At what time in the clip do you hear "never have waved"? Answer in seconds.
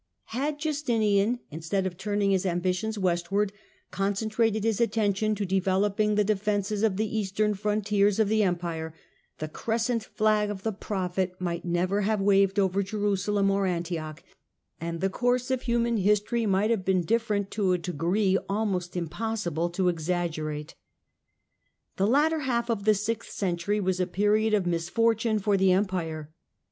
11.65-12.57